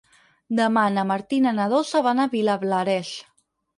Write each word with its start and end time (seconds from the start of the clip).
Demà 0.59 0.85
na 0.95 1.03
Martina 1.11 1.53
i 1.55 1.57
na 1.59 1.67
Dolça 1.75 2.01
van 2.09 2.23
a 2.25 2.29
Vilablareix. 2.33 3.13